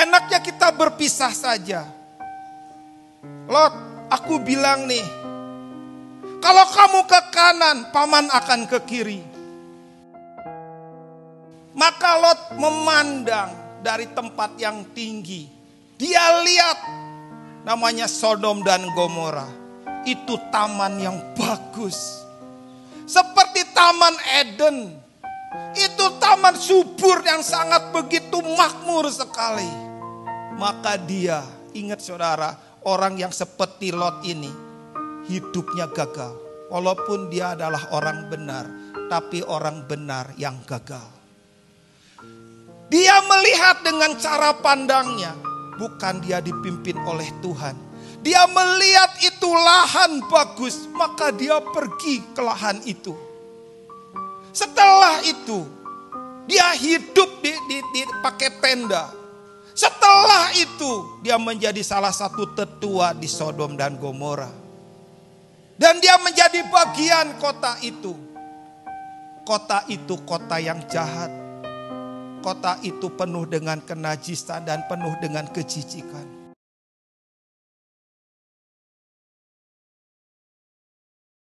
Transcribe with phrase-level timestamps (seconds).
[0.00, 1.84] Enaknya kita berpisah saja.
[3.44, 3.74] Lot,
[4.08, 5.04] aku bilang nih,
[6.40, 9.20] kalau kamu ke kanan, paman akan ke kiri.
[11.76, 13.52] Maka Lot memandang
[13.84, 15.44] dari tempat yang tinggi.
[16.00, 16.78] Dia lihat
[17.68, 19.44] namanya Sodom dan Gomora.
[20.08, 22.24] Itu taman yang bagus.
[23.04, 24.96] Seperti taman Eden.
[25.76, 29.89] Itu taman subur yang sangat begitu makmur sekali.
[30.60, 31.40] Maka dia,
[31.72, 32.52] ingat saudara,
[32.84, 34.52] orang yang seperti Lot ini
[35.24, 36.36] hidupnya gagal.
[36.68, 38.68] Walaupun dia adalah orang benar,
[39.08, 41.02] tapi orang benar yang gagal.
[42.92, 45.32] Dia melihat dengan cara pandangnya,
[45.80, 47.74] bukan dia dipimpin oleh Tuhan.
[48.20, 53.16] Dia melihat itu lahan bagus, maka dia pergi ke lahan itu.
[54.52, 55.64] Setelah itu,
[56.44, 59.19] dia hidup di, di, di pakai tenda.
[59.80, 64.52] Setelah itu, dia menjadi salah satu tetua di Sodom dan Gomora.
[65.80, 68.12] Dan dia menjadi bagian kota itu.
[69.48, 71.32] Kota itu kota yang jahat.
[72.44, 76.39] Kota itu penuh dengan kenajisan dan penuh dengan kejijikan.